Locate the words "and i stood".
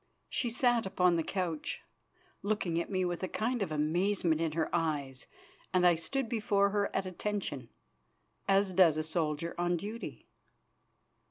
5.71-6.27